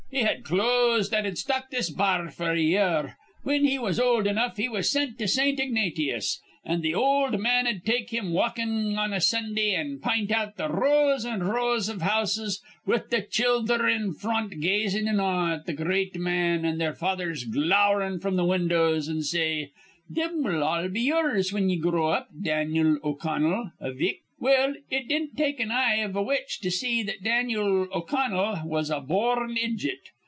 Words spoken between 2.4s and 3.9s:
a year. Whin he